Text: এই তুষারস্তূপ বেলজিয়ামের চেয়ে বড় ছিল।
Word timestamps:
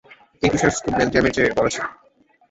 এই 0.43 0.49
তুষারস্তূপ 0.51 0.93
বেলজিয়ামের 0.97 1.33
চেয়ে 1.35 1.55
বড় 1.57 1.67
ছিল। 1.73 1.83